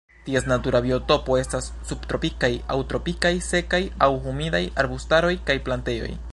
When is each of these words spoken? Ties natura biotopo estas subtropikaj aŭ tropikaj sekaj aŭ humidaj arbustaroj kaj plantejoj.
Ties 0.27 0.45
natura 0.51 0.79
biotopo 0.85 1.35
estas 1.41 1.67
subtropikaj 1.89 2.49
aŭ 2.75 2.79
tropikaj 2.93 3.33
sekaj 3.51 3.83
aŭ 4.07 4.11
humidaj 4.27 4.65
arbustaroj 4.85 5.35
kaj 5.51 5.61
plantejoj. 5.69 6.13